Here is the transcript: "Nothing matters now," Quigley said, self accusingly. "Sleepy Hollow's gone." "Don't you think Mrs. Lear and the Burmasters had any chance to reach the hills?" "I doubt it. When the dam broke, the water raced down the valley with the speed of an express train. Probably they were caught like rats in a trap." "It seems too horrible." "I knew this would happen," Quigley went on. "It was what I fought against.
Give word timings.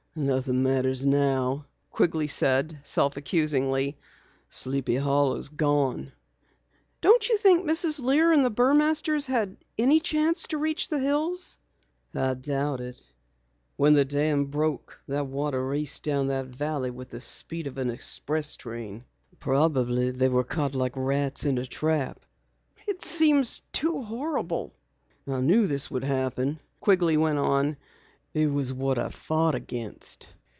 "Nothing 0.13 0.61
matters 0.61 1.05
now," 1.05 1.67
Quigley 1.89 2.27
said, 2.27 2.81
self 2.83 3.15
accusingly. 3.15 3.97
"Sleepy 4.49 4.97
Hollow's 4.97 5.47
gone." 5.47 6.11
"Don't 6.99 7.29
you 7.29 7.37
think 7.37 7.63
Mrs. 7.63 8.01
Lear 8.03 8.33
and 8.33 8.43
the 8.43 8.51
Burmasters 8.51 9.25
had 9.27 9.55
any 9.77 10.01
chance 10.01 10.43
to 10.47 10.57
reach 10.57 10.89
the 10.89 10.99
hills?" 10.99 11.57
"I 12.13 12.33
doubt 12.33 12.81
it. 12.81 13.05
When 13.77 13.93
the 13.93 14.03
dam 14.03 14.47
broke, 14.47 14.99
the 15.07 15.23
water 15.23 15.65
raced 15.65 16.03
down 16.03 16.27
the 16.27 16.43
valley 16.43 16.91
with 16.91 17.07
the 17.09 17.21
speed 17.21 17.65
of 17.65 17.77
an 17.77 17.89
express 17.89 18.57
train. 18.57 19.05
Probably 19.39 20.11
they 20.11 20.27
were 20.27 20.43
caught 20.43 20.75
like 20.75 20.97
rats 20.97 21.45
in 21.45 21.57
a 21.57 21.65
trap." 21.65 22.19
"It 22.85 23.01
seems 23.01 23.61
too 23.71 24.01
horrible." 24.01 24.73
"I 25.25 25.39
knew 25.39 25.67
this 25.67 25.89
would 25.89 26.03
happen," 26.03 26.59
Quigley 26.81 27.15
went 27.15 27.37
on. 27.39 27.77
"It 28.33 28.45
was 28.47 28.71
what 28.71 28.97
I 28.97 29.09
fought 29.09 29.55
against. 29.55 30.29